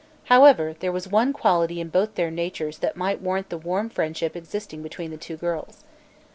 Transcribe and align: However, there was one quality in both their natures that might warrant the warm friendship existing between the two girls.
However, 0.33 0.75
there 0.79 0.91
was 0.91 1.07
one 1.07 1.31
quality 1.31 1.79
in 1.79 1.89
both 1.89 2.15
their 2.15 2.31
natures 2.31 2.79
that 2.79 2.97
might 2.97 3.21
warrant 3.21 3.49
the 3.49 3.57
warm 3.59 3.87
friendship 3.87 4.35
existing 4.35 4.81
between 4.81 5.11
the 5.11 5.15
two 5.17 5.37
girls. 5.37 5.83